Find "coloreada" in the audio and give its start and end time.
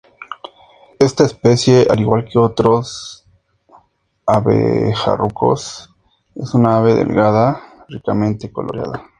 8.51-9.03